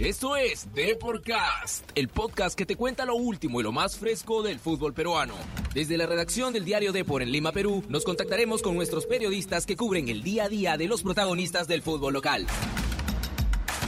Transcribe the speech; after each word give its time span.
Esto 0.00 0.36
es 0.36 0.72
Deporcast, 0.74 1.84
el 1.96 2.06
podcast 2.06 2.56
que 2.56 2.64
te 2.64 2.76
cuenta 2.76 3.04
lo 3.04 3.16
último 3.16 3.58
y 3.58 3.64
lo 3.64 3.72
más 3.72 3.98
fresco 3.98 4.44
del 4.44 4.60
fútbol 4.60 4.94
peruano. 4.94 5.34
Desde 5.74 5.96
la 5.96 6.06
redacción 6.06 6.52
del 6.52 6.64
diario 6.64 6.92
Depor 6.92 7.20
en 7.20 7.32
Lima, 7.32 7.50
Perú, 7.50 7.82
nos 7.88 8.04
contactaremos 8.04 8.62
con 8.62 8.76
nuestros 8.76 9.06
periodistas 9.06 9.66
que 9.66 9.76
cubren 9.76 10.08
el 10.08 10.22
día 10.22 10.44
a 10.44 10.48
día 10.48 10.76
de 10.76 10.86
los 10.86 11.02
protagonistas 11.02 11.66
del 11.66 11.82
fútbol 11.82 12.12
local. 12.12 12.46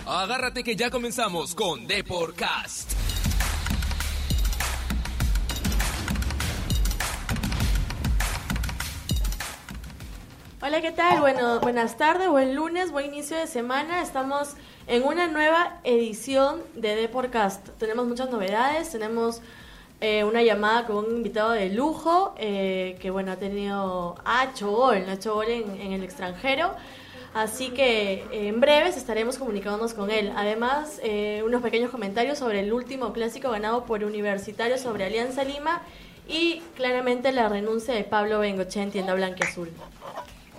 Agárrate 0.05 0.65
que 0.65 0.75
ya 0.75 0.91
comenzamos 0.91 1.55
con 1.55 1.87
Deporcast. 1.87 2.91
Hola, 10.63 10.83
¿qué 10.83 10.93
tal? 10.93 11.21
Bueno, 11.21 11.59
buenas 11.61 11.97
tardes, 11.97 12.29
buen 12.29 12.55
lunes, 12.55 12.93
buen 12.93 13.07
inicio 13.07 13.35
de 13.35 13.47
semana. 13.47 14.03
Estamos 14.03 14.57
en 14.87 15.05
una 15.05 15.27
nueva 15.27 15.81
edición 15.85 16.61
de 16.75 16.97
Deporcast. 16.97 17.67
Tenemos 17.79 18.07
muchas 18.07 18.29
novedades, 18.29 18.91
tenemos 18.91 19.41
eh, 20.03 20.23
una 20.23 20.43
llamada 20.43 20.87
con 20.87 20.97
un 20.97 21.17
invitado 21.17 21.53
de 21.53 21.71
lujo 21.71 22.35
eh, 22.37 22.99
que, 23.01 23.09
bueno, 23.09 23.33
ha 23.33 23.37
tenido, 23.37 24.17
ha 24.27 24.45
hecho 24.45 24.71
gol, 24.71 25.03
ha 25.09 25.15
hecho 25.15 25.33
gol 25.33 25.49
en, 25.49 25.81
en 25.81 25.93
el 25.93 26.05
extranjero. 26.05 26.75
Así 27.33 27.71
que 27.71 28.25
eh, 28.31 28.49
en 28.49 28.61
breves 28.61 28.99
estaremos 28.99 29.39
comunicándonos 29.39 29.95
con 29.95 30.11
él. 30.11 30.31
Además, 30.37 31.01
eh, 31.03 31.43
unos 31.43 31.63
pequeños 31.63 31.91
comentarios 31.91 32.37
sobre 32.37 32.61
el 32.61 32.75
último 32.75 33.15
clásico 33.15 33.51
ganado 33.51 33.87
por 33.87 34.05
Universitario 34.05 34.77
sobre 34.77 35.07
Alianza 35.07 35.43
Lima 35.43 35.81
y 36.29 36.61
claramente 36.77 37.33
la 37.33 37.49
renuncia 37.49 37.95
de 37.95 38.05
Pablo 38.05 38.41
Bengoche 38.41 38.83
en 38.83 38.91
tienda 38.91 39.15
blanca 39.15 39.49
azul. 39.49 39.71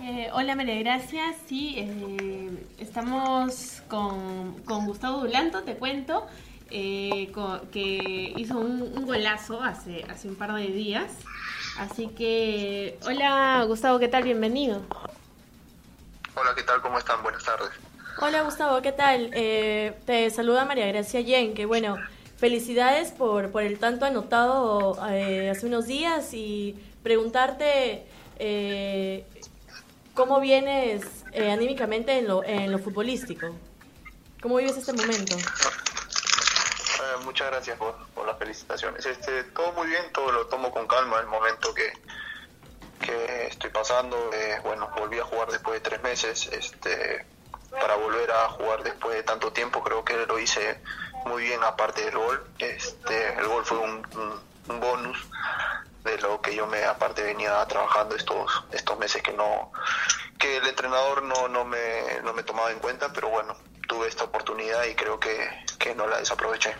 Eh, 0.04 0.30
hola 0.32 0.56
María 0.56 0.74
Gracia, 0.80 1.32
sí, 1.46 1.74
eh, 1.76 2.50
estamos 2.80 3.82
con, 3.86 4.60
con 4.64 4.84
Gustavo 4.86 5.20
Dulanto, 5.20 5.62
te 5.62 5.76
cuento, 5.76 6.26
eh, 6.70 7.30
que 7.70 8.34
hizo 8.36 8.58
un, 8.58 8.82
un 8.82 9.06
golazo 9.06 9.62
hace, 9.62 10.04
hace 10.10 10.26
un 10.26 10.34
par 10.34 10.54
de 10.54 10.66
días. 10.66 11.12
Así 11.78 12.08
que, 12.08 12.98
hola 13.06 13.62
Gustavo, 13.68 14.00
¿qué 14.00 14.08
tal? 14.08 14.24
Bienvenido. 14.24 14.82
Hola, 16.34 16.50
¿qué 16.56 16.64
tal? 16.64 16.82
¿Cómo 16.82 16.98
están? 16.98 17.22
Buenas 17.22 17.44
tardes. 17.44 17.70
Hola 18.20 18.42
Gustavo, 18.42 18.82
¿qué 18.82 18.90
tal? 18.90 19.30
Eh, 19.32 19.94
te 20.04 20.28
saluda 20.30 20.64
María 20.64 20.88
Gracia 20.88 21.20
Yen, 21.20 21.54
que 21.54 21.64
bueno, 21.64 21.96
felicidades 22.38 23.12
por, 23.12 23.52
por 23.52 23.62
el 23.62 23.78
tanto 23.78 24.04
anotado 24.04 25.00
hace 25.00 25.64
unos 25.64 25.86
días 25.86 26.34
y 26.34 26.74
preguntarte 27.04 28.02
eh, 28.44 29.24
cómo 30.14 30.40
vienes 30.40 31.02
eh, 31.32 31.50
anímicamente 31.50 32.18
en 32.18 32.28
lo, 32.28 32.44
en 32.44 32.70
lo 32.70 32.78
futbolístico. 32.78 33.54
¿Cómo 34.42 34.56
vives 34.56 34.76
este 34.76 34.92
momento? 34.92 35.36
Eh, 35.36 37.24
muchas 37.24 37.48
gracias 37.50 37.78
por, 37.78 37.94
las 38.26 38.38
felicitaciones. 38.38 39.04
Este, 39.06 39.44
todo 39.44 39.72
muy 39.72 39.88
bien, 39.88 40.04
todo 40.12 40.30
lo 40.32 40.46
tomo 40.46 40.70
con 40.72 40.86
calma 40.86 41.18
el 41.20 41.26
momento 41.26 41.72
que, 41.74 41.92
que 43.04 43.46
estoy 43.46 43.70
pasando. 43.70 44.16
Eh, 44.32 44.58
bueno, 44.64 44.90
volví 44.96 45.18
a 45.18 45.24
jugar 45.24 45.48
después 45.50 45.74
de 45.82 45.88
tres 45.88 46.02
meses. 46.02 46.48
Este, 46.52 47.24
para 47.70 47.96
volver 47.96 48.30
a 48.30 48.48
jugar 48.50 48.82
después 48.82 49.14
de 49.16 49.22
tanto 49.22 49.52
tiempo, 49.52 49.82
creo 49.82 50.04
que 50.04 50.14
lo 50.26 50.38
hice 50.38 50.78
muy 51.26 51.42
bien 51.44 51.62
aparte 51.64 52.04
del 52.04 52.16
gol. 52.16 52.44
Este, 52.58 53.34
el 53.34 53.46
gol 53.46 53.64
fue 53.64 53.78
un- 53.78 54.06
un 54.68 54.80
bonus 54.80 55.18
de 56.04 56.18
lo 56.18 56.40
que 56.40 56.54
yo 56.54 56.66
me 56.66 56.84
aparte 56.84 57.22
venía 57.22 57.64
trabajando 57.66 58.16
estos 58.16 58.64
estos 58.72 58.98
meses 58.98 59.22
que 59.22 59.32
no 59.32 59.72
que 60.38 60.56
el 60.56 60.66
entrenador 60.66 61.22
no, 61.22 61.48
no 61.48 61.64
me 61.64 62.20
no 62.24 62.32
me 62.32 62.42
tomaba 62.42 62.70
en 62.72 62.78
cuenta 62.78 63.12
pero 63.12 63.28
bueno 63.28 63.54
tuve 63.88 64.08
esta 64.08 64.24
oportunidad 64.24 64.84
y 64.84 64.94
creo 64.94 65.20
que, 65.20 65.36
que 65.78 65.94
no 65.94 66.06
la 66.06 66.18
desaproveché 66.18 66.74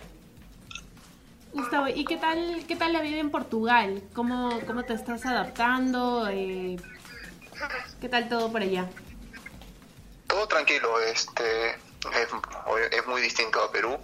Gustavo, 1.52 1.86
¿y 1.86 2.06
qué 2.06 2.16
tal, 2.16 2.64
qué 2.66 2.76
tal 2.76 2.94
la 2.94 3.02
vida 3.02 3.18
en 3.18 3.30
Portugal? 3.30 4.02
¿Cómo, 4.14 4.58
cómo 4.66 4.84
te 4.84 4.94
estás 4.94 5.26
adaptando? 5.26 6.26
Eh, 6.30 6.76
¿Qué 8.00 8.08
tal 8.08 8.30
todo 8.30 8.50
por 8.50 8.62
allá? 8.62 8.88
todo 10.32 10.48
tranquilo 10.48 10.98
este 11.00 11.72
es, 11.72 12.28
es 12.90 13.06
muy 13.06 13.20
distinto 13.20 13.62
a 13.62 13.70
Perú 13.70 13.98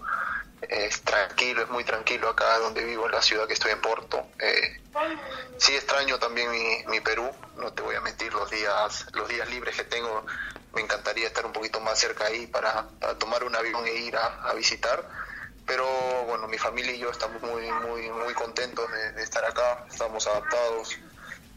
es 0.62 1.02
tranquilo 1.02 1.62
es 1.62 1.68
muy 1.70 1.84
tranquilo 1.84 2.28
acá 2.28 2.58
donde 2.58 2.84
vivo 2.84 3.06
en 3.06 3.12
la 3.12 3.22
ciudad 3.22 3.46
que 3.46 3.54
estoy 3.54 3.72
en 3.72 3.80
Porto. 3.80 4.26
Eh, 4.38 4.80
sí 5.58 5.74
extraño 5.74 6.18
también 6.18 6.50
mi, 6.50 6.84
mi 6.86 7.00
Perú 7.00 7.30
no 7.56 7.72
te 7.72 7.82
voy 7.82 7.94
a 7.94 8.00
mentir 8.00 8.32
los 8.32 8.50
días 8.50 9.06
los 9.12 9.28
días 9.28 9.48
libres 9.50 9.76
que 9.76 9.84
tengo 9.84 10.24
me 10.74 10.82
encantaría 10.82 11.26
estar 11.26 11.46
un 11.46 11.52
poquito 11.52 11.80
más 11.80 11.98
cerca 11.98 12.26
ahí 12.26 12.46
para, 12.46 12.86
tomar 13.18 13.42
un 13.44 13.56
avión 13.56 13.86
e 13.86 13.94
ir 13.94 14.16
a, 14.16 14.52
visitar. 14.54 15.08
Pero 15.66 15.86
bueno 16.26 16.48
mi 16.48 16.58
familia 16.58 16.92
y 16.92 16.98
yo 16.98 17.10
estamos 17.10 17.42
muy 17.42 17.70
muy 17.70 18.10
muy 18.10 18.34
contentos 18.34 18.86
de, 18.90 19.22
estar 19.22 19.44
acá 19.44 19.84
estamos 19.90 20.26
adaptados. 20.26 20.96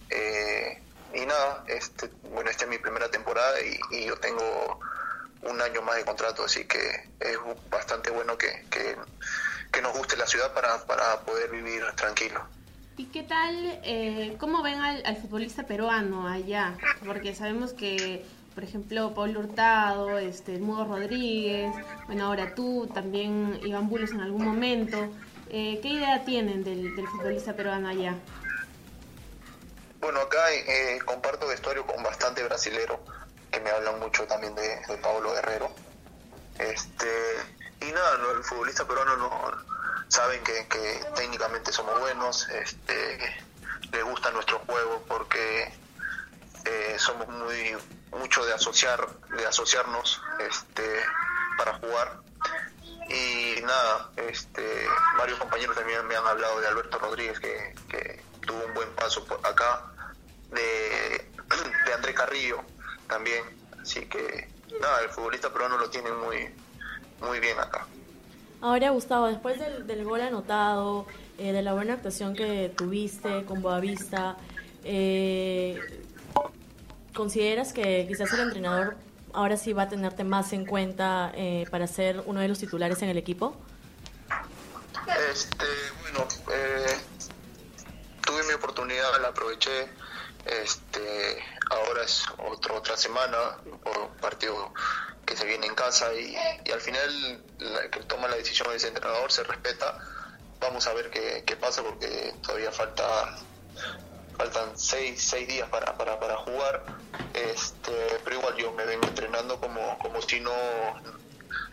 Eh, 0.09 0.81
y 1.13 1.25
nada, 1.25 1.63
este, 1.67 2.09
bueno, 2.29 2.49
esta 2.49 2.63
es 2.63 2.69
mi 2.69 2.77
primera 2.77 3.09
temporada 3.09 3.57
y 3.61 4.05
yo 4.05 4.17
tengo 4.17 4.79
un 5.43 5.61
año 5.61 5.81
más 5.81 5.95
de 5.95 6.05
contrato, 6.05 6.43
así 6.43 6.65
que 6.65 6.79
es 7.19 7.37
bastante 7.69 8.11
bueno 8.11 8.37
que, 8.37 8.65
que, 8.69 8.95
que 9.71 9.81
nos 9.81 9.97
guste 9.97 10.15
la 10.17 10.27
ciudad 10.27 10.53
para, 10.53 10.77
para 10.85 11.21
poder 11.21 11.49
vivir 11.51 11.83
tranquilo. 11.95 12.41
¿Y 12.97 13.05
qué 13.05 13.23
tal, 13.23 13.79
eh, 13.83 14.35
cómo 14.39 14.61
ven 14.61 14.79
al, 14.79 15.01
al 15.05 15.17
futbolista 15.17 15.63
peruano 15.63 16.27
allá? 16.27 16.75
Porque 17.05 17.33
sabemos 17.33 17.73
que, 17.73 18.23
por 18.53 18.63
ejemplo, 18.63 19.13
Pablo 19.15 19.39
Hurtado, 19.39 20.19
este, 20.19 20.55
el 20.55 20.61
Mudo 20.61 20.85
Rodríguez, 20.85 21.73
bueno, 22.05 22.25
ahora 22.25 22.53
tú, 22.53 22.91
también 22.93 23.59
Iván 23.63 23.89
Bulos 23.89 24.11
en 24.11 24.21
algún 24.21 24.45
momento. 24.45 25.09
Eh, 25.49 25.79
¿Qué 25.81 25.87
idea 25.87 26.23
tienen 26.23 26.63
del, 26.63 26.95
del 26.95 27.07
futbolista 27.07 27.53
peruano 27.55 27.89
allá? 27.89 28.15
Bueno, 29.99 30.19
acá 30.19 30.53
eh, 30.53 30.99
comparto 31.05 31.47
vestuario 31.47 31.85
con 31.85 32.03
bastante 32.03 32.43
brasilero, 32.43 32.99
que 33.51 33.59
me 33.59 33.69
hablan 33.69 33.99
mucho 33.99 34.25
también 34.25 34.55
de, 34.55 34.77
de 34.87 34.97
Pablo 34.97 35.33
Guerrero. 35.33 35.69
Este, 36.57 37.07
y 37.81 37.91
nada, 37.91 38.17
no, 38.17 38.31
el 38.31 38.43
futbolista 38.43 38.85
peruano 38.85 39.17
no 39.17 39.51
saben 40.07 40.43
que, 40.43 40.67
que 40.67 41.05
técnicamente 41.15 41.71
somos 41.71 41.99
buenos, 41.99 42.47
este, 42.49 43.43
le 43.91 44.03
gusta 44.03 44.31
nuestro 44.31 44.59
juego 44.59 45.03
porque 45.07 45.73
eh, 46.65 46.95
somos 46.97 47.27
muy 47.27 47.75
mucho 48.11 48.45
de 48.45 48.53
asociar, 48.53 49.07
de 49.37 49.45
asociarnos 49.45 50.21
este, 50.39 51.03
para 51.57 51.73
jugar. 51.75 52.19
Y 53.07 53.61
nada, 53.61 54.09
este, 54.17 54.87
varios 55.17 55.39
compañeros 55.39 55.75
también 55.75 56.05
me 56.07 56.15
han 56.15 56.25
hablado 56.25 56.61
de 56.61 56.67
Alberto 56.67 56.99
Rodríguez 56.99 57.39
que, 57.39 57.75
que 57.89 58.23
tuvo 58.45 58.63
un 58.65 58.73
buen 58.73 58.89
paso 58.95 59.25
por 59.25 59.45
acá, 59.45 59.85
de, 60.49 61.31
de 61.85 61.93
André 61.93 62.13
Carrillo 62.13 62.63
también, 63.11 63.43
así 63.81 64.05
que 64.05 64.47
nada, 64.79 65.01
el 65.01 65.09
futbolista 65.09 65.51
peruano 65.51 65.77
lo 65.77 65.89
tiene 65.89 66.09
muy, 66.13 66.47
muy 67.19 67.39
bien 67.41 67.59
acá. 67.59 67.85
Ahora, 68.61 68.91
Gustavo, 68.91 69.27
después 69.27 69.59
del, 69.59 69.85
del 69.85 70.05
gol 70.05 70.21
anotado, 70.21 71.05
eh, 71.37 71.51
de 71.51 71.61
la 71.61 71.73
buena 71.73 71.95
actuación 71.95 72.33
que 72.33 72.73
tuviste 72.75 73.43
con 73.43 73.61
Boavista, 73.61 74.37
eh, 74.85 75.77
¿consideras 77.13 77.73
que 77.73 78.05
quizás 78.07 78.31
el 78.31 78.39
entrenador 78.39 78.95
ahora 79.33 79.57
sí 79.57 79.73
va 79.73 79.83
a 79.83 79.89
tenerte 79.89 80.23
más 80.23 80.53
en 80.53 80.65
cuenta 80.65 81.33
eh, 81.35 81.65
para 81.69 81.87
ser 81.87 82.23
uno 82.25 82.39
de 82.39 82.47
los 82.47 82.59
titulares 82.59 83.01
en 83.01 83.09
el 83.09 83.17
equipo? 83.17 83.57
Este, 85.31 85.65
bueno, 86.01 86.27
eh, 86.53 86.97
tuve 88.25 88.43
mi 88.43 88.53
oportunidad, 88.53 89.21
la 89.21 89.29
aproveché. 89.29 89.89
Este, 90.45 91.43
ahora 91.69 92.03
es 92.03 92.25
otro, 92.37 92.75
otra 92.77 92.97
semana, 92.97 93.57
por 93.83 94.15
partido 94.17 94.73
que 95.25 95.35
se 95.37 95.45
viene 95.45 95.67
en 95.67 95.75
casa 95.75 96.13
y, 96.13 96.35
y 96.65 96.71
al 96.71 96.81
final 96.81 97.45
la 97.59 97.89
que 97.89 97.99
toma 98.01 98.27
la 98.27 98.35
decisión 98.35 98.71
ese 98.73 98.87
entrenador 98.87 99.31
se 99.31 99.43
respeta. 99.43 99.97
Vamos 100.59 100.85
a 100.87 100.93
ver 100.93 101.09
qué, 101.09 101.43
qué 101.45 101.55
pasa 101.55 101.81
porque 101.83 102.35
todavía 102.41 102.71
falta 102.71 103.03
faltan 104.37 104.77
seis, 104.77 105.23
seis 105.29 105.47
días 105.47 105.69
para, 105.69 105.97
para, 105.97 106.19
para 106.19 106.37
jugar. 106.37 106.83
Este, 107.33 108.19
pero 108.23 108.37
igual 108.37 108.55
yo 108.57 108.71
me 108.73 108.85
vengo 108.85 109.07
entrenando 109.07 109.59
como, 109.59 109.97
como 109.99 110.21
si 110.21 110.39
no 110.39 110.51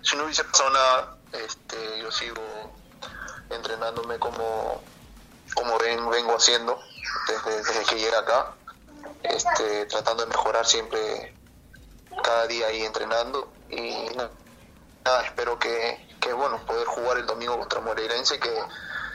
si 0.02 0.16
no 0.16 0.24
hubiese 0.24 0.44
pasado 0.44 0.70
nada. 0.70 1.18
Este, 1.32 2.00
yo 2.00 2.10
sigo 2.10 2.42
entrenándome 3.50 4.18
como, 4.18 4.82
como 5.54 5.78
ven, 5.78 6.08
vengo 6.10 6.36
haciendo 6.36 6.80
desde, 7.28 7.62
desde 7.62 7.84
que 7.84 7.96
llegué 7.96 8.16
acá, 8.16 8.57
este, 9.22 9.86
tratando 9.86 10.24
de 10.24 10.28
mejorar 10.30 10.66
siempre 10.66 11.34
cada 12.22 12.46
día 12.46 12.66
ahí 12.66 12.82
entrenando 12.82 13.52
y 13.70 13.92
nada, 14.16 15.22
espero 15.24 15.58
que, 15.58 16.16
que 16.20 16.32
bueno 16.32 16.64
poder 16.66 16.86
jugar 16.86 17.18
el 17.18 17.26
domingo 17.26 17.58
contra 17.58 17.80
Moreirense 17.80 18.38
que, 18.38 18.52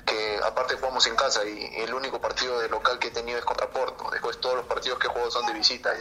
que 0.05 0.39
aparte 0.43 0.75
jugamos 0.75 1.05
en 1.07 1.15
casa 1.15 1.45
y, 1.45 1.71
y 1.77 1.81
el 1.81 1.93
único 1.93 2.19
partido 2.19 2.59
de 2.59 2.69
local 2.69 2.99
que 2.99 3.07
he 3.09 3.11
tenido 3.11 3.37
es 3.37 3.45
contra 3.45 3.69
Porto, 3.69 4.09
después 4.11 4.39
todos 4.39 4.55
los 4.55 4.65
partidos 4.65 4.99
que 4.99 5.07
juego 5.07 5.29
son 5.31 5.45
de 5.45 5.53
visita 5.53 5.93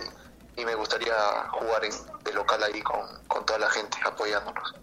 y, 0.56 0.62
y 0.62 0.64
me 0.64 0.75
gustaría 0.75 1.14
jugar 1.50 1.84
en, 1.84 1.93
de 2.25 2.32
local 2.32 2.62
ahí 2.62 2.82
con, 2.82 3.00
con 3.26 3.44
toda 3.44 3.58
la 3.58 3.70
gente 3.70 3.99
apoyándonos. 4.04 4.75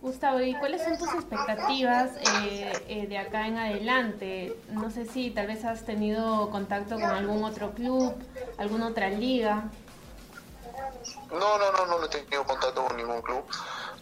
Gustavo, 0.00 0.40
¿y 0.40 0.54
cuáles 0.54 0.84
son 0.84 0.96
tus 0.96 1.12
expectativas 1.12 2.12
eh, 2.44 2.72
eh, 2.86 3.06
de 3.08 3.18
acá 3.18 3.48
en 3.48 3.56
adelante? 3.56 4.56
No 4.70 4.90
sé 4.92 5.06
si 5.06 5.30
tal 5.30 5.48
vez 5.48 5.64
has 5.64 5.84
tenido 5.84 6.50
contacto 6.50 6.94
con 6.94 7.04
algún 7.04 7.42
otro 7.42 7.72
club, 7.72 8.14
alguna 8.58 8.88
otra 8.88 9.08
liga. 9.08 9.64
No, 11.32 11.58
no, 11.58 11.72
no, 11.72 11.86
no, 11.86 12.04
he 12.04 12.08
tenido 12.08 12.44
contacto 12.44 12.86
con 12.86 12.96
ningún 12.96 13.20
club. 13.22 13.44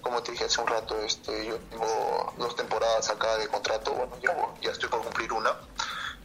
Como 0.03 0.23
te 0.23 0.33
dije 0.33 0.45
hace 0.45 0.61
un 0.61 0.67
rato, 0.67 1.01
este, 1.01 1.47
yo 1.47 1.57
tengo 1.71 2.35
dos 2.37 2.55
temporadas 2.55 3.09
acá 3.09 3.39
de 3.39 3.49
contrato, 3.49 3.93
bueno, 3.95 4.13
ya, 4.61 4.71
estoy 4.71 4.91
por 4.91 5.03
cumplir 5.03 5.33
una. 5.33 5.57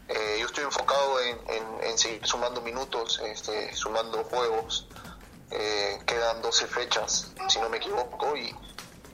Eh, 0.10 0.38
yo 0.42 0.48
estoy 0.48 0.66
enfocado 0.66 1.22
en, 1.22 1.98
seguir 1.98 2.26
sumando 2.28 2.62
minutos, 2.62 3.22
este, 3.24 3.74
sumando 3.74 4.22
juegos. 4.26 4.88
quedan 6.06 6.42
12 6.42 6.68
fechas, 6.68 7.32
si 7.48 7.60
no 7.60 7.70
me 7.70 7.78
equivoco, 7.78 8.36
y 8.36 8.54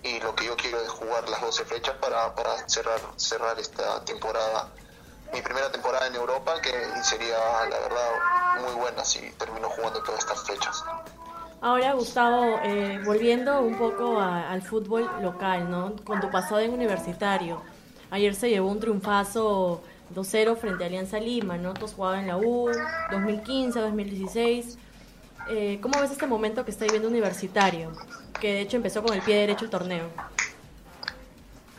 y 0.04 0.20
lo 0.20 0.36
que 0.36 0.46
yo 0.46 0.56
quiero 0.56 0.80
es 0.82 0.90
jugar 0.90 1.28
las 1.30 1.42
12 1.42 1.66
fechas 1.66 1.96
para, 1.96 2.34
para 2.36 2.68
cerrar, 2.68 3.00
cerrar 3.16 3.60
esta 3.60 4.04
temporada, 4.06 4.70
mi 5.34 5.42
primera 5.42 5.72
temporada 5.72 6.08
en 6.08 6.16
Europa, 6.16 6.62
que 6.62 6.72
sería 7.04 7.38
la 7.70 7.80
verdad 7.80 8.62
muy 8.62 8.74
buena 8.74 9.04
si 9.04 9.20
termino 9.32 9.70
jugando 9.70 10.02
todas 10.04 10.20
estas 10.20 10.44
fechas. 10.46 10.84
Ahora, 11.60 11.94
Gustavo, 11.94 12.60
eh, 12.64 13.02
volviendo 13.04 13.62
un 13.62 13.78
poco 13.78 14.20
al 14.20 14.62
fútbol 14.62 15.10
local, 15.22 15.70
¿no? 15.70 15.96
Con 16.04 16.20
tu 16.22 16.30
pasado 16.30 16.60
en 16.60 16.72
universitario, 16.72 17.62
ayer 18.12 18.36
se 18.36 18.50
llevó 18.50 18.70
un 18.70 18.80
triunfazo 18.80 19.82
2-0 20.14 20.56
frente 20.56 20.84
a 20.84 20.88
Alianza 20.88 21.20
Lima, 21.20 21.58
¿no? 21.58 21.74
Todos 21.74 21.94
jugaban 21.94 22.22
en 22.22 22.28
la 22.28 22.38
U, 22.38 22.70
2015, 23.12 23.80
2016. 23.80 24.78
Eh, 25.50 25.80
¿Cómo 25.82 26.00
ves 26.02 26.12
este 26.12 26.28
momento 26.28 26.66
que 26.66 26.72
está 26.72 26.86
viviendo 26.86 27.08
universitario? 27.08 27.92
que 28.40 28.54
de 28.54 28.62
hecho 28.62 28.78
empezó 28.78 29.04
con 29.04 29.14
el 29.14 29.22
pie 29.22 29.36
derecho 29.36 29.66
el 29.66 29.72
torneo. 29.72 30.10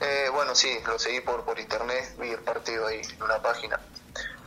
Eh, 0.00 0.28
bueno, 0.32 0.54
sí, 0.54 0.78
lo 0.86 0.98
seguí 0.98 1.20
por, 1.20 1.44
por 1.44 1.58
internet, 1.58 2.14
vi 2.18 2.30
el 2.30 2.40
partido 2.40 2.86
ahí 2.86 3.00
en 3.00 3.22
una 3.22 3.40
página. 3.40 3.80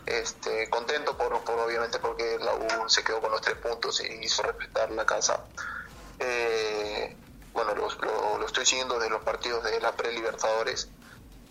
Este, 0.05 0.69
contento 0.69 1.15
por, 1.17 1.39
por 1.43 1.59
obviamente 1.59 1.99
porque 1.99 2.37
la 2.39 2.55
U 2.55 2.89
se 2.89 3.03
quedó 3.03 3.21
con 3.21 3.31
los 3.31 3.41
tres 3.41 3.57
puntos 3.57 4.01
y 4.01 4.25
hizo 4.25 4.43
respetar 4.43 4.91
la 4.91 5.05
casa. 5.05 5.41
Eh, 6.19 7.15
bueno, 7.53 7.75
lo, 7.75 7.89
lo, 8.37 8.45
estoy 8.45 8.65
siguiendo 8.65 8.99
de 8.99 9.09
los 9.09 9.21
partidos 9.23 9.63
de 9.63 9.79
la 9.79 9.91
pre-Libertadores 9.91 10.89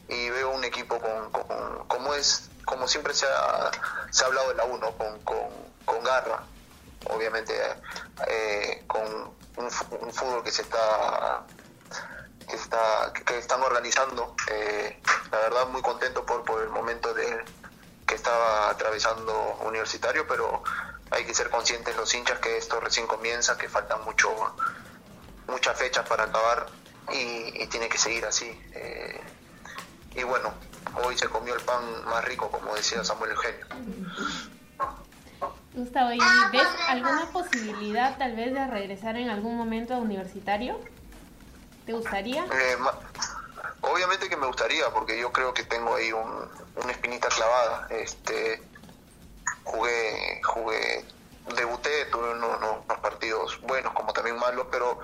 y 0.08 0.30
veo 0.30 0.50
un 0.50 0.64
equipo 0.64 0.98
con, 0.98 1.30
como 1.86 2.14
es, 2.14 2.48
como 2.64 2.88
siempre 2.88 3.14
se 3.14 3.26
ha, 3.26 3.70
se 4.10 4.24
ha 4.24 4.26
hablado 4.26 4.48
de 4.48 4.54
la 4.56 4.64
U, 4.64 4.80
con, 4.80 5.20
con, 5.20 5.48
con 5.84 6.02
garra, 6.02 6.42
obviamente 7.08 7.54
eh, 8.26 8.84
con 8.86 9.02
un, 9.56 9.70
fútbol 9.70 10.42
que 10.44 10.50
se 10.50 10.62
está 10.62 11.44
que 12.48 12.56
está 12.56 13.12
que, 13.12 13.38
están 13.38 13.62
organizando 13.62 14.34
eh, 14.50 15.00
la 15.30 15.38
verdad 15.38 15.68
muy 15.68 15.82
contento 15.82 16.24
por 16.24 16.44
por 16.44 16.62
el 16.62 16.68
momento 16.68 17.14
de 17.14 17.44
que 18.06 18.14
estaba 18.14 18.70
atravesando 18.70 19.58
universitario 19.64 20.26
pero 20.26 20.62
hay 21.10 21.24
que 21.24 21.34
ser 21.34 21.50
conscientes 21.50 21.96
los 21.96 22.12
hinchas 22.14 22.38
que 22.38 22.56
esto 22.56 22.80
recién 22.80 23.06
comienza 23.06 23.56
que 23.56 23.68
faltan 23.68 24.02
mucho 24.04 24.30
muchas 25.46 25.76
fechas 25.78 26.06
para 26.08 26.24
acabar 26.24 26.66
y, 27.12 27.66
tiene 27.66 27.88
que 27.88 27.98
seguir 27.98 28.24
así 28.24 28.48
eh, 28.74 29.20
y 30.14 30.22
bueno 30.24 30.52
hoy 31.04 31.16
se 31.16 31.28
comió 31.28 31.54
el 31.54 31.62
pan 31.62 32.04
más 32.04 32.24
rico 32.24 32.50
como 32.50 32.74
decía 32.74 33.04
Samuel 33.04 33.32
Eugenio 33.32 33.66
Gustavo, 35.72 36.12
¿y 36.12 36.18
ves 36.52 36.66
alguna 36.88 37.30
posibilidad 37.32 38.18
tal 38.18 38.34
vez 38.34 38.52
de 38.52 38.66
regresar 38.66 39.16
en 39.16 39.30
algún 39.30 39.56
momento 39.56 39.94
a 39.94 39.98
universitario? 39.98 40.80
¿Te 41.86 41.92
gustaría? 41.92 42.44
Eh, 42.44 42.76
obviamente 43.82 44.28
que 44.28 44.36
me 44.36 44.46
gustaría, 44.46 44.90
porque 44.90 45.18
yo 45.18 45.32
creo 45.32 45.54
que 45.54 45.62
tengo 45.64 45.94
ahí 45.94 46.12
un, 46.12 46.48
una 46.76 46.92
espinita 46.92 47.28
clavada. 47.28 47.86
Este, 47.90 48.60
jugué, 49.64 50.40
jugué, 50.42 51.04
debuté, 51.54 52.06
tuve 52.06 52.30
unos, 52.32 52.84
partidos 53.00 53.60
buenos 53.62 53.92
como 53.94 54.12
también 54.12 54.38
malos, 54.38 54.66
pero 54.70 54.98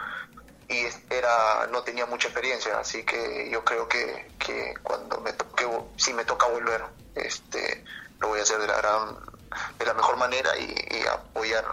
y 0.68 0.84
era 1.10 1.68
no 1.70 1.82
tenía 1.82 2.06
mucha 2.06 2.28
experiencia, 2.28 2.78
así 2.78 3.04
que 3.04 3.48
yo 3.50 3.64
creo 3.64 3.88
que, 3.88 4.32
que 4.38 4.74
cuando 4.82 5.20
me 5.20 5.32
toque, 5.32 5.64
si 5.96 6.12
me 6.12 6.24
toca 6.24 6.48
volver, 6.48 6.84
este, 7.14 7.84
lo 8.20 8.28
voy 8.28 8.40
a 8.40 8.42
hacer 8.42 8.58
de 8.58 8.66
la 8.66 8.76
gran 8.78 9.16
de 9.78 9.86
la 9.86 9.94
mejor 9.94 10.16
manera 10.16 10.50
y, 10.58 11.06
apoyar 11.06 11.64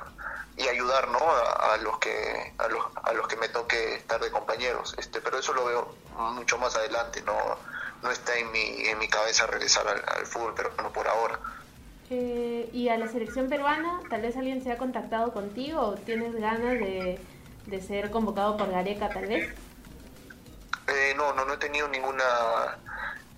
y 0.57 0.67
ayudar 0.67 1.07
¿no? 1.09 1.19
a, 1.19 1.77
los 1.77 1.97
que 1.97 2.53
a 2.57 2.67
los, 2.67 2.85
a 3.03 3.13
los 3.13 3.27
que 3.27 3.35
me 3.37 3.49
toque 3.49 3.95
estar 3.95 4.21
de 4.21 4.31
compañeros. 4.31 4.95
Este 4.97 5.21
pero 5.21 5.39
eso 5.39 5.53
lo 5.53 5.65
veo 5.65 5.95
mucho 6.17 6.57
más 6.57 6.75
adelante 6.75 7.21
no 7.23 7.37
no 8.01 8.11
está 8.11 8.35
en 8.37 8.51
mi 8.51 8.87
en 8.87 8.99
mi 8.99 9.07
cabeza 9.07 9.47
regresar 9.47 9.87
al, 9.87 10.25
fútbol 10.25 10.53
pero 10.55 10.71
no 10.81 10.91
por 10.91 11.07
ahora. 11.07 11.39
Eh, 12.09 12.69
y 12.73 12.89
a 12.89 12.97
la 12.97 13.07
selección 13.07 13.49
peruana 13.49 14.01
tal 14.09 14.21
vez 14.21 14.35
alguien 14.35 14.63
se 14.63 14.71
ha 14.71 14.77
contactado 14.77 15.33
contigo 15.33 15.79
o 15.79 15.95
tienes 15.95 16.35
ganas 16.35 16.73
de, 16.73 17.19
de 17.65 17.81
ser 17.81 18.11
convocado 18.11 18.57
por 18.57 18.69
Gareca 18.69 19.09
tal 19.09 19.25
vez 19.25 19.55
eh, 20.87 21.13
no 21.15 21.33
no 21.33 21.45
no 21.45 21.53
he 21.53 21.57
tenido 21.57 21.87
ninguna 21.87 22.23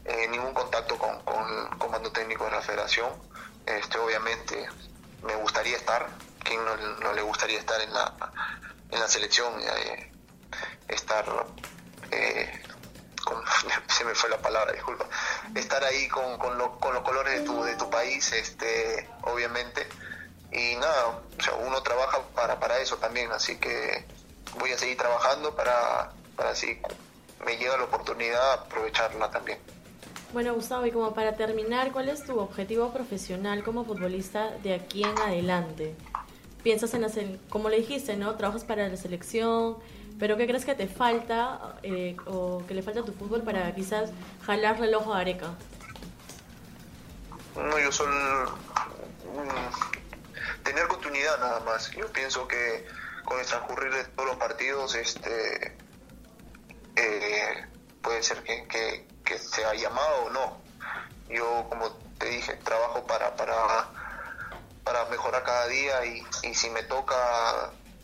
eh, 0.03 0.27
ningún 0.29 0.53
contacto 0.53 0.97
con, 0.97 1.19
con 1.21 1.77
comando 1.77 2.11
técnico 2.11 2.45
de 2.45 2.51
la 2.51 2.61
federación 2.61 3.09
este, 3.65 3.97
obviamente 3.97 4.67
me 5.23 5.35
gustaría 5.35 5.77
estar, 5.77 6.07
¿quién 6.43 6.59
no, 6.63 7.13
le 7.13 7.21
gustaría 7.21 7.59
estar 7.59 7.81
en 7.81 7.93
la, 7.93 8.13
en 8.91 8.99
la 8.99 9.07
selección? 9.07 9.53
Eh, 9.59 10.11
estar, 10.87 11.25
eh, 12.11 12.63
se 13.87 14.05
me 14.05 14.13
fue 14.13 14.29
la 14.29 14.37
palabra, 14.37 14.71
disculpa, 14.71 15.05
estar 15.55 15.83
ahí 15.83 16.07
con, 16.07 16.37
con, 16.37 16.57
con 16.79 16.93
los 16.93 17.03
colores 17.03 17.39
de 17.39 17.45
tu, 17.45 17.63
de 17.63 17.75
tu 17.75 17.89
país, 17.89 18.31
este, 18.33 19.09
obviamente. 19.23 19.87
Y 20.51 20.75
nada, 20.75 21.07
o 21.07 21.41
sea, 21.41 21.53
uno 21.55 21.81
trabaja 21.81 22.21
para, 22.33 22.59
para 22.59 22.77
eso 22.77 22.97
también, 22.97 23.31
así 23.31 23.57
que 23.57 24.05
voy 24.59 24.71
a 24.71 24.77
seguir 24.77 24.97
trabajando 24.97 25.55
para, 25.55 26.11
para 26.35 26.55
si 26.55 26.79
me 27.45 27.57
llega 27.57 27.77
la 27.77 27.83
oportunidad 27.85 28.53
aprovecharla 28.53 29.29
también. 29.31 29.59
Bueno, 30.33 30.53
Gustavo, 30.53 30.85
y 30.85 30.91
como 30.91 31.13
para 31.13 31.35
terminar, 31.35 31.91
¿cuál 31.91 32.09
es 32.09 32.25
tu 32.25 32.37
objetivo 32.39 32.91
profesional 32.91 33.63
como 33.63 33.85
futbolista 33.85 34.51
de 34.63 34.73
aquí 34.73 35.03
en 35.03 35.17
adelante? 35.17 35.95
Piensas 36.63 36.93
en 36.93 37.05
hacer, 37.05 37.39
como 37.49 37.69
le 37.69 37.77
dijiste, 37.77 38.17
¿no? 38.17 38.35
Trabajas 38.35 38.63
para 38.65 38.87
la 38.89 38.97
selección, 38.97 39.77
pero 40.19 40.35
¿qué 40.35 40.47
crees 40.47 40.65
que 40.65 40.75
te 40.75 40.87
falta 40.87 41.77
eh, 41.83 42.17
o 42.25 42.65
que 42.67 42.73
le 42.73 42.81
falta 42.81 43.01
a 43.01 43.05
tu 43.05 43.13
fútbol 43.13 43.43
para 43.43 43.73
quizás 43.75 44.11
jalar 44.45 44.79
reloj 44.79 45.13
a 45.13 45.19
Areca? 45.19 45.55
No, 47.55 47.79
yo 47.79 47.91
soy 47.91 48.07
tener 50.63 50.87
continuidad 50.87 51.39
nada 51.39 51.59
más. 51.61 51.91
Yo 51.91 52.11
pienso 52.11 52.47
que 52.47 52.85
con 53.23 53.39
el 53.39 53.45
transcurrir 53.45 53.93
de 53.93 54.03
todos 54.05 54.29
los 54.29 54.37
partidos, 54.37 54.95
este 54.95 55.77
eh, 56.95 57.65
puede 58.01 58.21
ser 58.23 58.43
que 58.43 59.07
sea 59.25 59.73
llamado 59.73 60.25
o 60.25 60.29
no. 60.29 60.57
Yo, 61.29 61.65
como 61.69 61.89
te 62.17 62.27
dije, 62.27 62.53
trabajo 62.57 63.03
para, 63.07 63.35
para, 63.35 63.55
para 64.83 65.05
mejorar 65.05 65.43
cada 65.43 65.67
día 65.67 66.05
y, 66.05 66.23
y 66.43 66.53
si 66.53 66.69
me 66.69 66.83
toca 66.83 67.15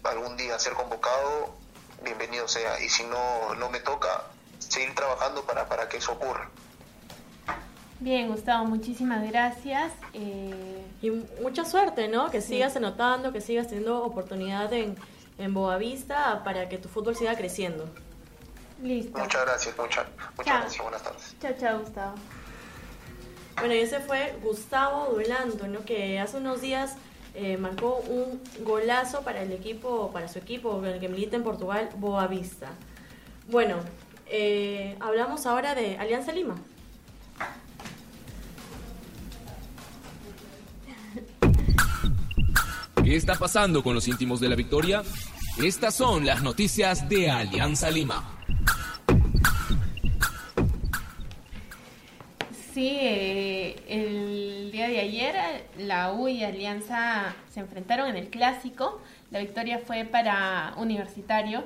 algún 0.04 0.36
día 0.38 0.58
ser 0.60 0.74
convocado, 0.74 1.56
bienvenido 2.04 2.48
sea. 2.48 2.80
Y 2.82 2.90
si 2.90 3.04
no, 3.04 3.56
no 3.56 3.70
me 3.70 3.80
toca, 3.80 4.24
seguir 4.60 4.94
trabajando 4.96 5.44
para, 5.44 5.68
para 5.68 5.88
que 5.88 5.98
eso 5.98 6.14
ocurra. 6.14 6.50
Bien, 8.00 8.30
Gustavo, 8.30 8.66
muchísimas 8.66 9.24
gracias. 9.30 9.92
Eh... 10.14 10.78
Y 11.02 11.10
mucha 11.42 11.66
suerte, 11.66 12.08
¿no? 12.08 12.30
Que 12.30 12.42
sigas 12.42 12.76
anotando, 12.76 13.34
que 13.34 13.42
sigas 13.42 13.68
teniendo 13.68 14.04
oportunidad 14.04 14.72
en, 14.72 14.96
en 15.40 15.54
Boavista 15.54 16.44
para 16.44 16.70
que 16.70 16.78
tu 16.78 16.90
fútbol 16.90 17.16
siga 17.16 17.36
creciendo. 17.36 17.90
Listo. 18.82 19.20
Muchas 19.20 19.46
gracias, 19.46 19.78
muchas, 19.78 20.08
muchas 20.38 20.60
gracias. 20.60 20.82
Buenas 20.82 21.04
tardes. 21.04 21.36
Chao, 21.40 21.54
chao, 21.60 21.80
Gustavo. 21.80 22.16
Bueno, 23.58 23.76
y 23.76 23.80
ese 23.80 24.00
fue 24.00 24.36
Gustavo 24.42 25.14
Duelanto, 25.14 25.68
¿no? 25.68 25.86
Que 25.86 26.20
hace 26.20 26.38
unos 26.38 26.62
días 26.62 26.96
eh, 27.36 27.58
marcó 27.58 27.98
un 28.08 28.42
golazo 28.66 29.22
para 29.22 29.42
el 29.44 29.52
equipo, 29.52 30.12
para 30.12 30.28
su 30.28 30.40
equipo, 30.40 30.84
el 30.84 31.00
que 31.00 31.08
milita 31.08 31.36
en 31.36 31.44
Portugal, 31.44 31.90
Boavista. 31.96 32.72
Bueno, 33.48 33.78
eh, 34.28 34.98
hablamos 35.00 35.46
ahora 35.46 35.76
de 35.76 35.98
Alianza 35.98 36.32
Lima. 36.32 36.56
¿Qué 43.04 43.16
está 43.16 43.36
pasando 43.36 43.84
con 43.84 43.94
los 43.94 44.08
íntimos 44.08 44.40
de 44.40 44.50
la 44.50 44.56
victoria? 44.56 45.04
Estas 45.62 45.94
son 45.94 46.26
las 46.26 46.42
noticias 46.42 47.08
de 47.08 47.30
Alianza 47.30 47.92
Lima. 47.92 48.31
Sí, 52.82 52.98
eh, 53.00 53.76
el 53.90 54.72
día 54.72 54.88
de 54.88 55.00
ayer 55.02 55.36
la 55.78 56.14
U 56.14 56.28
y 56.28 56.44
Alianza 56.44 57.36
se 57.54 57.60
enfrentaron 57.60 58.10
en 58.10 58.16
el 58.16 58.30
clásico. 58.30 59.00
La 59.30 59.38
victoria 59.38 59.78
fue 59.78 60.04
para 60.04 60.74
Universitario. 60.78 61.64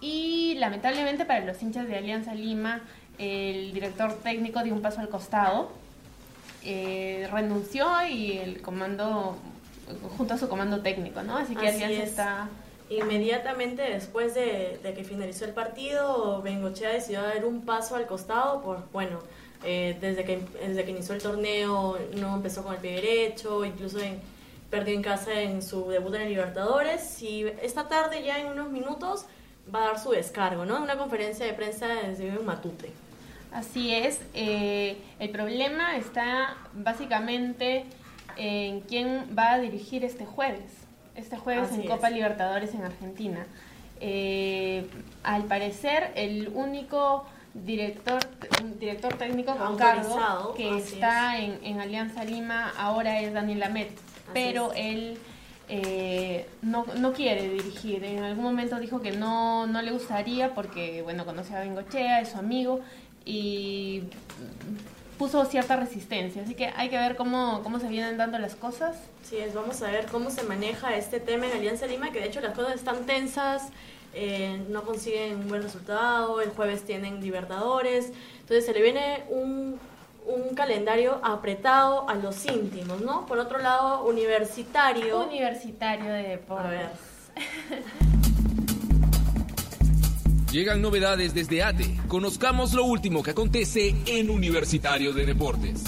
y 0.00 0.56
lamentablemente 0.58 1.24
para 1.24 1.44
los 1.44 1.62
hinchas 1.62 1.86
de 1.86 1.96
Alianza 1.96 2.34
Lima, 2.34 2.80
el 3.18 3.72
director 3.72 4.12
técnico 4.14 4.64
dio 4.64 4.74
un 4.74 4.82
paso 4.82 4.98
al 4.98 5.08
costado, 5.08 5.70
eh, 6.64 7.28
renunció 7.30 7.86
y 8.08 8.38
el 8.38 8.60
comando, 8.60 9.36
junto 10.16 10.34
a 10.34 10.38
su 10.38 10.48
comando 10.48 10.80
técnico, 10.80 11.22
¿no? 11.22 11.36
Así 11.36 11.54
que 11.54 11.68
Alianza 11.68 12.02
está... 12.02 12.48
Inmediatamente 12.90 13.82
después 13.82 14.34
de, 14.34 14.80
que 14.82 15.04
finalizó 15.04 15.44
el 15.44 15.52
partido, 15.52 16.42
Bengochea 16.42 16.90
decidió 16.90 17.22
dar 17.22 17.44
un 17.44 17.64
paso 17.64 17.94
al 17.94 18.06
costado 18.06 18.60
por, 18.60 18.90
bueno, 18.92 19.20
eh, 19.64 19.96
desde, 20.00 20.24
que, 20.24 20.40
desde 20.60 20.84
que 20.84 20.90
inició 20.90 21.14
el 21.14 21.22
torneo 21.22 21.98
no 22.16 22.36
empezó 22.36 22.62
con 22.62 22.74
el 22.74 22.80
pie 22.80 22.92
derecho, 22.92 23.64
incluso 23.64 23.98
perdió 24.70 24.94
en 24.94 25.02
casa 25.02 25.40
en 25.40 25.62
su 25.62 25.88
debut 25.88 26.14
en 26.14 26.22
el 26.22 26.28
Libertadores 26.28 27.22
y 27.22 27.44
esta 27.62 27.88
tarde 27.88 28.22
ya 28.22 28.38
en 28.38 28.46
unos 28.46 28.70
minutos 28.70 29.26
va 29.74 29.82
a 29.82 29.86
dar 29.88 29.98
su 29.98 30.10
descargo, 30.10 30.64
¿no? 30.64 30.82
Una 30.82 30.96
conferencia 30.96 31.46
de 31.46 31.54
prensa 31.54 31.86
desde 31.86 32.30
Matute. 32.38 32.90
Así 33.52 33.94
es. 33.94 34.20
Eh, 34.34 34.98
el 35.18 35.30
problema 35.30 35.96
está 35.96 36.56
básicamente 36.74 37.84
en 38.36 38.80
quién 38.80 39.34
va 39.36 39.52
a 39.52 39.58
dirigir 39.58 40.04
este 40.04 40.26
jueves. 40.26 40.70
Este 41.14 41.36
jueves 41.36 41.72
en 41.72 41.86
Copa 41.86 42.10
Libertadores 42.10 42.74
en 42.74 42.84
Argentina. 42.84 43.46
Eh, 44.00 44.86
al 45.24 45.44
parecer, 45.44 46.12
el 46.14 46.48
único 46.54 47.26
director 47.64 48.20
director 48.78 49.14
técnico 49.14 49.56
con 49.56 49.76
cargo 49.76 50.54
que 50.56 50.78
está 50.78 51.38
en, 51.38 51.58
en, 51.62 51.80
Alianza 51.80 52.24
Lima 52.24 52.72
ahora 52.76 53.20
es 53.20 53.32
Daniel 53.32 53.60
Lamet, 53.60 53.90
pero 54.32 54.72
él 54.74 55.18
eh, 55.68 56.46
no, 56.62 56.86
no 56.98 57.12
quiere 57.12 57.48
dirigir. 57.50 58.02
En 58.04 58.22
algún 58.22 58.44
momento 58.44 58.78
dijo 58.78 59.00
que 59.00 59.12
no, 59.12 59.66
no 59.66 59.82
le 59.82 59.90
gustaría 59.90 60.54
porque, 60.54 61.02
bueno, 61.02 61.24
conoce 61.24 61.54
a 61.54 61.60
Bengochea, 61.60 62.20
es 62.20 62.30
su 62.30 62.38
amigo 62.38 62.80
y 63.24 64.04
puso 65.18 65.44
cierta 65.44 65.76
resistencia. 65.76 66.42
Así 66.42 66.54
que 66.54 66.72
hay 66.76 66.88
que 66.88 66.96
ver 66.96 67.16
cómo, 67.16 67.60
cómo 67.62 67.80
se 67.80 67.88
vienen 67.88 68.16
dando 68.16 68.38
las 68.38 68.54
cosas. 68.54 68.96
Sí, 69.22 69.36
es, 69.36 69.54
vamos 69.54 69.82
a 69.82 69.90
ver 69.90 70.06
cómo 70.06 70.30
se 70.30 70.42
maneja 70.44 70.96
este 70.96 71.20
tema 71.20 71.46
en 71.46 71.52
Alianza 71.52 71.86
Lima, 71.86 72.12
que 72.12 72.20
de 72.20 72.26
hecho 72.26 72.40
las 72.40 72.54
cosas 72.54 72.76
están 72.76 73.04
tensas, 73.04 73.68
eh, 74.18 74.60
no 74.68 74.82
consiguen 74.82 75.36
un 75.36 75.48
buen 75.48 75.62
resultado, 75.62 76.40
el 76.40 76.50
jueves 76.50 76.84
tienen 76.84 77.20
Libertadores, 77.20 78.12
entonces 78.40 78.66
se 78.66 78.72
le 78.72 78.82
viene 78.82 79.24
un 79.30 79.78
un 80.28 80.54
calendario 80.54 81.18
apretado 81.22 82.08
a 82.08 82.14
los 82.14 82.44
íntimos, 82.44 83.00
¿no? 83.00 83.26
Por 83.26 83.38
otro 83.38 83.58
lado, 83.58 84.04
universitario. 84.04 85.24
Universitario 85.24 86.12
de 86.12 86.22
deportes. 86.22 86.90
Llegan 90.52 90.82
novedades 90.82 91.34
desde 91.34 91.62
ATE. 91.62 92.00
Conozcamos 92.08 92.74
lo 92.74 92.84
último 92.84 93.22
que 93.22 93.30
acontece 93.32 93.94
en 94.06 94.30
Universitario 94.30 95.12
de 95.12 95.26
Deportes. 95.26 95.84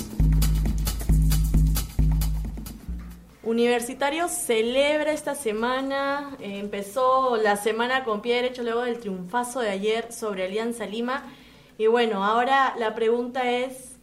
Universitario 3.43 4.29
celebra 4.29 5.13
esta 5.13 5.35
semana, 5.35 6.37
empezó 6.41 7.39
la 7.39 7.57
semana 7.57 8.05
con 8.05 8.21
pie 8.21 8.37
derecho 8.37 8.63
luego 8.63 8.83
del 8.83 8.99
triunfazo 8.99 9.61
de 9.61 9.71
ayer 9.71 10.13
sobre 10.13 10.45
Alianza 10.45 10.85
Lima. 10.85 11.25
Y 11.79 11.87
bueno, 11.87 12.23
ahora 12.23 12.75
la 12.79 12.95
pregunta 12.95 13.51
es, 13.51 13.97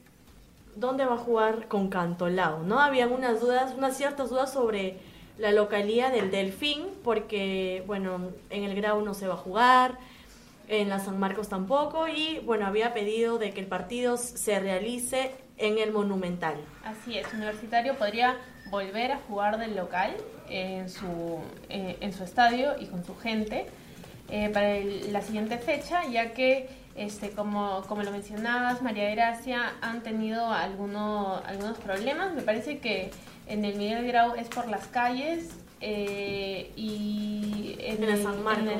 dónde 0.76 1.06
va 1.06 1.16
a 1.16 1.20
jugar 1.20 1.68
con 1.68 1.90
Cantolao, 1.90 2.64
¿no? 2.64 2.80
Había 2.80 3.08
unas 3.08 3.40
dudas, 3.40 3.76
unas 3.78 3.96
ciertas 3.96 4.32
dudas 4.32 4.52
sobre 4.52 4.98
la 5.38 5.52
localidad 5.52 6.12
del 6.12 6.32
Delfín, 6.32 6.88
porque, 7.04 7.84
bueno, 7.86 8.32
en 8.50 8.64
el 8.64 8.76
Grau 8.76 9.02
no 9.02 9.14
se 9.14 9.28
va 9.28 9.36
a 9.36 9.38
jugar, 9.38 10.00
en 10.68 10.90
la 10.90 11.00
San 11.00 11.20
Marcos 11.20 11.48
tampoco, 11.48 12.08
y, 12.08 12.40
bueno, 12.40 12.66
había 12.66 12.92
pedido 12.92 13.38
de 13.38 13.52
que 13.52 13.60
el 13.60 13.68
partido 13.68 14.18
se 14.18 14.60
realice 14.60 15.32
en 15.58 15.78
el 15.78 15.92
Monumental. 15.92 16.56
Así 16.84 17.20
es, 17.20 17.32
Universitario 17.34 17.96
podría 17.96 18.38
volver 18.70 19.12
a 19.12 19.20
jugar 19.28 19.58
del 19.58 19.76
local 19.76 20.16
en 20.50 20.90
su, 20.90 21.40
eh, 21.70 21.98
en 22.02 22.14
su 22.14 22.24
estadio 22.24 22.76
y 22.80 22.86
con 22.86 23.04
su 23.06 23.16
gente 23.18 23.68
eh, 24.30 24.50
para 24.50 24.80
la 25.12 25.22
siguiente 25.22 25.58
fecha, 25.58 26.06
ya 26.08 26.34
que 26.34 26.70
este, 26.96 27.30
como, 27.32 27.84
como 27.88 28.04
lo 28.04 28.12
mencionabas, 28.12 28.82
María 28.82 29.10
Gracia, 29.12 29.74
han 29.82 30.02
tenido 30.02 30.52
algunos 30.52 31.46
algunos 31.46 31.78
problemas. 31.78 32.34
Me 32.34 32.42
parece 32.42 32.80
que 32.80 33.12
en 33.48 33.64
el 33.64 33.76
Miguel 33.76 34.06
Grau 34.08 34.36
es 34.36 34.48
por 34.50 34.68
las 34.68 34.88
calles 34.88 35.52
eh, 35.80 36.72
y 36.76 37.76
en, 37.80 38.04
el, 38.04 38.22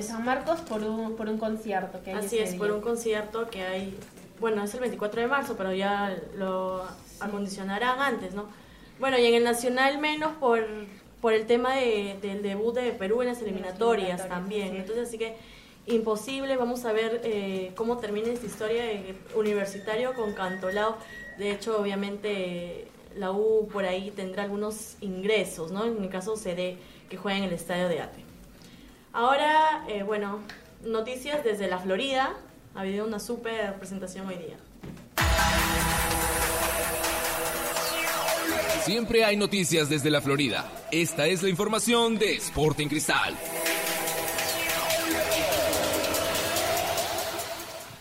San 0.04 0.24
Marcos. 0.26 0.62
por 0.62 0.84
un, 0.84 1.16
por 1.16 1.30
un 1.30 1.38
concierto 1.38 2.02
que 2.04 2.12
hay 2.12 2.26
Así 2.26 2.40
es, 2.40 2.56
por 2.56 2.72
un 2.72 2.82
concierto 2.82 3.48
que 3.50 3.62
hay, 3.62 3.98
bueno, 4.40 4.64
es 4.64 4.74
el 4.74 4.80
24 4.80 5.22
de 5.22 5.28
marzo, 5.28 5.56
pero 5.56 5.74
ya 5.74 6.18
lo 6.36 6.84
acondicionarán 7.20 8.02
antes, 8.02 8.34
¿no? 8.34 8.46
Bueno, 9.00 9.18
y 9.20 9.26
en 9.26 9.36
el 9.36 9.44
Nacional 9.44 10.00
menos 10.00 10.34
por, 10.38 10.66
por 11.22 11.34
el 11.34 11.46
tema 11.46 11.76
de, 11.76 12.18
del 12.22 12.42
debut 12.42 12.74
de 12.76 12.92
Perú 12.92 13.22
en 13.22 13.28
las 13.28 13.42
eliminatorias, 13.42 14.28
también. 14.28 14.76
Entonces, 14.76 15.08
así 15.08 15.18
que 15.18 15.36
imposible. 15.88 16.56
Vamos 16.58 16.86
a 16.86 16.94
ver 16.94 17.22
eh, 17.24 17.72
cómo 17.76 17.98
termina 17.98 18.30
esta 18.30 18.46
historia 18.46 18.84
de 18.84 19.16
universitario 19.36 20.14
con 20.14 20.34
Cantolao. 20.34 20.98
De 21.38 21.52
hecho, 21.52 21.80
obviamente 21.80 22.88
la 23.16 23.32
U 23.32 23.68
por 23.72 23.86
ahí 23.86 24.12
tendrá 24.12 24.44
algunos 24.44 24.98
ingresos, 25.02 25.72
¿no? 25.72 25.86
En 25.86 26.04
el 26.04 26.10
caso 26.10 26.36
CD 26.36 26.78
que 27.10 27.18
juega 27.18 27.38
en 27.38 27.46
el 27.46 27.54
estadio 27.54 27.88
de 27.88 28.02
Ate. 28.02 28.24
Ahora, 29.14 29.86
eh, 29.88 30.04
bueno, 30.04 30.40
noticias 30.84 31.44
desde 31.44 31.68
la 31.68 31.80
Florida. 31.80 32.34
Ha 32.76 32.82
habido 32.82 33.06
una 33.06 33.20
súper 33.20 33.74
presentación 33.76 34.28
hoy 34.28 34.36
día. 34.36 34.58
Siempre 38.88 39.26
hay 39.26 39.36
noticias 39.36 39.90
desde 39.90 40.10
la 40.10 40.22
Florida. 40.22 40.72
Esta 40.94 41.28
es 41.28 41.44
la 41.44 41.50
información 41.50 42.18
de 42.18 42.38
Sporting 42.38 42.88
Cristal. 42.88 43.36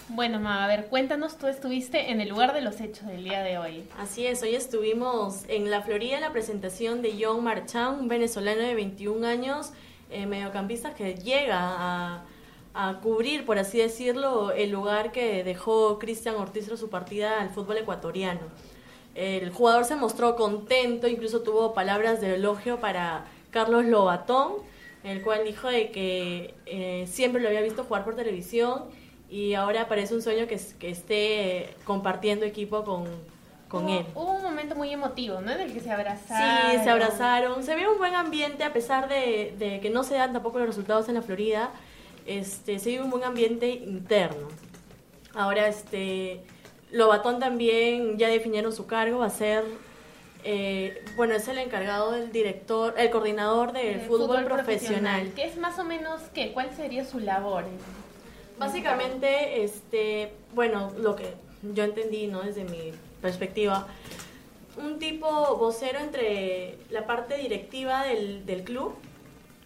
Bueno, 0.07 0.39
Ma, 0.39 0.63
a 0.63 0.69
ver, 0.69 0.87
cuéntanos, 0.87 1.39
tú 1.39 1.49
estuviste 1.49 2.13
en 2.13 2.21
el 2.21 2.29
lugar 2.29 2.55
de 2.55 2.61
los 2.61 2.81
hechos 2.81 3.09
del 3.09 3.25
día 3.25 3.43
de 3.43 3.59
hoy. 3.59 3.89
Así 3.99 4.29
es, 4.29 4.45
hoy 4.45 4.55
estuvimos 4.55 5.43
en 5.49 5.73
la 5.73 5.83
Florida 5.83 6.15
en 6.15 6.21
la 6.21 6.31
presentación 6.31 7.03
de 7.03 7.19
John 7.21 7.43
Marchand, 7.43 8.03
un 8.03 8.07
venezolano 8.07 8.63
de 8.63 8.77
21 8.77 9.27
años, 9.27 9.73
eh, 10.11 10.25
mediocampista 10.27 10.95
que 10.95 11.17
llega 11.17 11.59
a, 11.59 12.25
a, 12.75 13.01
cubrir, 13.01 13.45
por 13.45 13.59
así 13.59 13.79
decirlo, 13.79 14.53
el 14.53 14.71
lugar 14.71 15.11
que 15.11 15.43
dejó 15.43 15.99
Cristian 15.99 16.37
Ortiz 16.37 16.67
tras 16.67 16.79
su 16.79 16.89
partida 16.91 17.41
al 17.41 17.51
fútbol 17.51 17.79
ecuatoriano. 17.79 18.76
El 19.17 19.51
jugador 19.51 19.87
se 19.87 19.97
mostró 19.97 20.37
contento, 20.37 21.09
incluso 21.09 21.41
tuvo 21.41 21.73
palabras 21.73 22.21
de 22.21 22.35
elogio 22.35 22.79
para 22.81 23.25
Carlos 23.51 23.87
Lobatón, 23.87 24.53
el 25.05 25.23
cual 25.23 25.45
dijo 25.45 25.69
de 25.69 25.91
que 25.91 26.55
eh, 26.67 27.07
siempre 27.11 27.41
lo 27.41 27.49
había 27.49 27.63
visto 27.63 27.85
jugar 27.85 28.05
por 28.05 28.15
televisión 28.15 28.85
y 29.31 29.55
ahora 29.55 29.89
parece 29.89 30.15
un 30.15 30.21
sueño 30.21 30.47
que, 30.47 30.61
que 30.79 30.91
esté 30.91 31.75
compartiendo 31.85 32.45
equipo 32.45 32.85
con, 32.85 33.05
con 33.69 33.89
él. 33.89 34.05
Hubo 34.15 34.33
un 34.33 34.43
momento 34.43 34.75
muy 34.77 34.93
emotivo, 34.93 35.41
¿no? 35.41 35.51
En 35.51 35.61
el 35.61 35.73
que 35.73 35.81
se 35.81 35.91
abrazaron. 35.91 36.71
Sí, 36.71 36.85
se 36.85 36.91
abrazaron. 36.91 37.63
Se 37.63 37.75
ve 37.75 37.89
un 37.89 37.99
buen 37.99 38.15
ambiente 38.15 38.65
a 38.65 38.73
pesar 38.73 39.09
de, 39.09 39.55
de, 39.59 39.81
que 39.81 39.89
no 39.89 40.05
se 40.05 40.15
dan 40.15 40.33
tampoco 40.33 40.59
los 40.59 40.69
resultados 40.69 41.09
en 41.09 41.15
la 41.15 41.23
Florida. 41.23 41.71
Este, 42.27 42.79
se 42.79 42.91
vive 42.91 43.03
un 43.03 43.11
buen 43.11 43.25
ambiente 43.25 43.71
interno. 43.71 44.49
Ahora, 45.35 45.69
este, 45.69 46.43
Lobatón 46.97 47.39
también 47.41 48.17
ya 48.17 48.29
definieron 48.29 48.73
su 48.73 48.87
cargo, 48.87 49.19
va 49.19 49.27
a 49.27 49.31
ser, 49.31 49.65
eh, 50.45 51.05
bueno, 51.15 51.35
es 51.35 51.47
el 51.47 51.59
encargado 51.59 52.13
del 52.13 52.33
director, 52.33 52.95
el 52.97 53.11
coordinador 53.11 53.73
del 53.73 54.01
fútbol, 54.01 54.45
profesional. 54.45 55.31
¿Qué 55.37 55.45
es 55.45 55.59
más 55.59 55.79
o 55.79 55.85
menos 55.85 56.23
qué? 56.33 56.53
¿Cuál 56.53 56.75
sería 56.75 57.05
su 57.05 57.19
labor? 57.19 57.65
Básicamente, 58.59 59.63
este, 59.63 60.33
bueno, 60.55 60.91
lo 60.97 61.15
que 61.17 61.35
yo 61.75 61.85
entendí, 61.85 62.29
¿no? 62.29 62.41
Desde 62.41 62.65
mi 62.65 62.93
perspectiva, 63.21 63.87
un 64.79 64.99
tipo 64.99 65.29
vocero 65.57 65.99
entre 65.99 66.79
la 66.89 67.07
parte 67.07 67.37
directiva 67.37 68.05
del, 68.05 68.47
del 68.47 68.65
club 68.65 68.95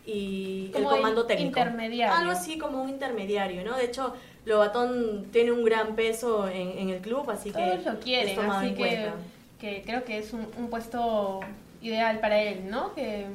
y 0.04 0.72
el 0.74 0.82
comando 0.82 1.26
técnico. 1.26 1.60
Intermediario. 1.60 2.12
Algo 2.12 2.32
así 2.32 2.58
como 2.58 2.82
un 2.82 2.88
intermediario, 2.88 3.62
¿no? 3.64 3.76
De 3.76 3.84
hecho, 3.84 4.14
Lobatón 4.44 5.26
tiene 5.32 5.52
un 5.52 5.64
gran 5.64 5.94
peso 5.94 6.48
en, 6.48 6.90
el 6.90 7.00
club, 7.00 7.30
así 7.30 7.50
que 7.50 7.58
Todos 7.58 7.84
lo 7.84 8.00
quieren, 8.00 8.38
así 8.38 8.74
que, 8.74 9.10
que, 9.60 9.82
creo 9.84 10.04
que 10.04 10.18
es 10.18 10.32
un, 10.32 10.46
un, 10.58 10.70
puesto 10.70 11.40
ideal 11.82 12.20
para 12.20 12.42
él, 12.42 12.70
¿no? 12.70 12.94
Que 12.94 13.26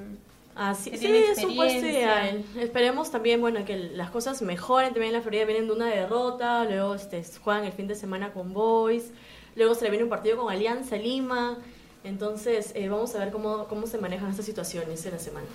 Así, 0.56 0.90
sí, 0.98 1.08
es 1.08 1.44
un 1.44 1.56
puesto 1.56 1.86
ideal. 1.86 2.44
Esperemos 2.58 3.12
también, 3.12 3.42
bueno, 3.42 3.66
que 3.66 3.76
las 3.76 4.10
cosas 4.10 4.42
mejoren. 4.42 4.94
También 4.94 5.08
en 5.08 5.14
la 5.14 5.22
Florida 5.22 5.44
vienen 5.44 5.68
de 5.68 5.74
una 5.74 5.88
derrota, 5.88 6.64
luego 6.64 6.96
este, 6.96 7.22
juegan 7.44 7.66
el 7.66 7.74
fin 7.74 7.88
de 7.88 7.96
semana 7.96 8.32
con 8.32 8.54
Boys, 8.54 9.12
luego 9.58 9.76
se 9.76 9.84
le 9.84 9.90
viene 9.90 10.06
un 10.06 10.10
partido 10.10 10.38
con 10.38 10.52
Alianza 10.52 10.96
Lima. 10.96 11.58
Entonces, 12.06 12.72
eh, 12.74 12.88
vamos 12.88 13.14
a 13.16 13.20
ver 13.20 13.32
cómo, 13.32 13.66
cómo 13.66 13.86
se 13.86 13.98
manejan 13.98 14.30
estas 14.30 14.46
situaciones 14.46 15.06
en 15.06 15.12
la 15.12 15.20
semana. 15.20 15.48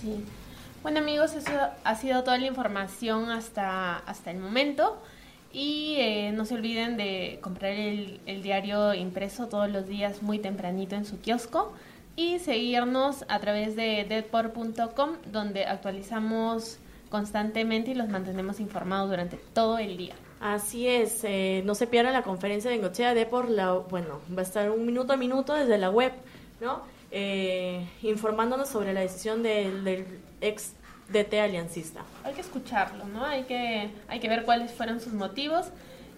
Sí. 0.00 0.24
Bueno 0.82 0.98
amigos, 0.98 1.34
eso 1.34 1.52
ha 1.84 1.94
sido 1.94 2.24
toda 2.24 2.38
la 2.38 2.46
información 2.46 3.30
hasta, 3.30 3.98
hasta 3.98 4.32
el 4.32 4.38
momento. 4.38 5.00
Y 5.52 5.94
eh, 5.98 6.32
no 6.32 6.44
se 6.44 6.54
olviden 6.54 6.96
de 6.96 7.38
comprar 7.40 7.72
el, 7.72 8.20
el, 8.26 8.42
diario 8.42 8.92
impreso 8.92 9.46
todos 9.46 9.70
los 9.70 9.86
días 9.86 10.22
muy 10.22 10.40
tempranito 10.40 10.96
en 10.96 11.04
su 11.04 11.20
kiosco 11.20 11.72
y 12.16 12.40
seguirnos 12.40 13.24
a 13.28 13.38
través 13.38 13.76
de 13.76 14.04
deadport.com 14.08 15.10
donde 15.30 15.66
actualizamos 15.66 16.78
constantemente 17.10 17.92
y 17.92 17.94
los 17.94 18.08
mantenemos 18.08 18.58
informados 18.58 19.08
durante 19.10 19.36
todo 19.36 19.78
el 19.78 19.96
día. 19.96 20.14
Así 20.40 20.88
es, 20.88 21.22
eh, 21.22 21.62
no 21.64 21.76
se 21.76 21.86
pierdan 21.86 22.14
la 22.14 22.22
conferencia 22.22 22.70
de 22.70 22.78
Engochea 22.78 23.14
de 23.14 23.26
por 23.26 23.48
la, 23.48 23.72
bueno, 23.74 24.18
va 24.36 24.40
a 24.40 24.44
estar 24.44 24.68
un 24.70 24.84
minuto 24.84 25.12
a 25.12 25.16
minuto 25.16 25.54
desde 25.54 25.78
la 25.78 25.90
web, 25.90 26.12
¿no? 26.60 26.80
Eh, 27.14 27.86
informándonos 28.02 28.70
sobre 28.70 28.94
la 28.94 29.00
decisión 29.00 29.42
del, 29.42 29.84
del 29.84 30.06
ex 30.40 30.72
DT 31.10 31.34
aliancista. 31.40 32.04
Hay 32.24 32.32
que 32.32 32.40
escucharlo, 32.40 33.04
¿no? 33.04 33.26
Hay 33.26 33.42
que, 33.42 33.90
hay 34.08 34.18
que 34.18 34.28
ver 34.30 34.44
cuáles 34.44 34.72
fueron 34.72 34.98
sus 34.98 35.12
motivos 35.12 35.66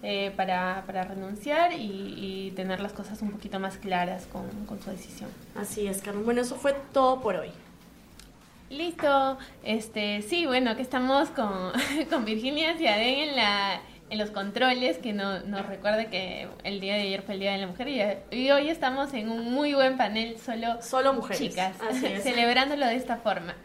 eh, 0.03 0.31
para, 0.37 0.83
para, 0.87 1.03
renunciar 1.03 1.73
y, 1.73 2.13
y, 2.15 2.51
tener 2.51 2.79
las 2.79 2.93
cosas 2.93 3.21
un 3.21 3.31
poquito 3.31 3.59
más 3.59 3.77
claras 3.77 4.25
con, 4.27 4.47
con 4.67 4.81
su 4.81 4.89
decisión. 4.89 5.29
Así 5.53 5.85
es, 5.85 6.01
Carmen. 6.01 6.23
Bueno, 6.23 6.39
eso 6.39 6.55
fue 6.55 6.73
todo 6.93 7.19
por 7.19 7.35
hoy. 7.35 7.49
Listo. 8.69 9.37
Este, 9.63 10.21
sí, 10.21 10.45
bueno, 10.45 10.71
aquí 10.71 10.81
estamos 10.81 11.29
con, 11.29 11.73
con 12.09 12.23
Virginia 12.23 12.77
Ciadén 12.77 13.29
en 13.29 13.35
la 13.35 13.81
en 14.15 14.19
los 14.19 14.31
controles, 14.31 14.97
que 14.97 15.13
no, 15.13 15.41
nos 15.41 15.65
recuerde 15.65 16.07
que 16.07 16.47
el 16.63 16.79
día 16.79 16.95
de 16.95 17.01
ayer 17.01 17.21
fue 17.21 17.35
el 17.35 17.41
Día 17.41 17.51
de 17.51 17.59
la 17.59 17.67
Mujer 17.67 17.87
y, 17.89 18.35
y 18.35 18.51
hoy 18.51 18.69
estamos 18.69 19.13
en 19.13 19.29
un 19.29 19.51
muy 19.53 19.73
buen 19.73 19.97
panel 19.97 20.37
solo, 20.39 20.81
solo 20.81 21.13
mujeres. 21.13 21.39
chicas, 21.39 21.75
celebrándolo 22.23 22.85
de 22.87 22.95
esta 22.95 23.17
forma. 23.17 23.55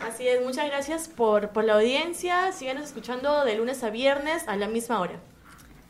Así 0.00 0.28
es, 0.28 0.42
muchas 0.42 0.66
gracias 0.66 1.08
por, 1.08 1.50
por 1.50 1.64
la 1.64 1.74
audiencia, 1.74 2.52
síganos 2.52 2.84
escuchando 2.84 3.44
de 3.44 3.56
lunes 3.56 3.82
a 3.82 3.90
viernes 3.90 4.46
a 4.46 4.56
la 4.56 4.68
misma 4.68 5.00
hora. 5.00 5.18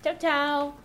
Chao, 0.02 0.14
chao. 0.18 0.83